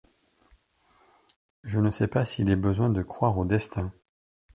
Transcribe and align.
Je 1.63 1.79
ne 1.79 1.91
sait 1.91 2.07
pas 2.07 2.25
s’il 2.25 2.49
est 2.49 2.55
besoin 2.55 2.89
de 2.89 3.03
croire 3.03 3.37
au 3.37 3.45
destin. 3.45 3.91